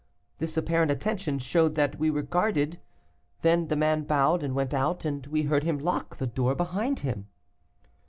[0.39, 2.79] This apparent attention showed that we were guarded.
[3.43, 7.01] Then the man bowed and went out, and we heard him lock the door behind
[7.01, 7.27] him.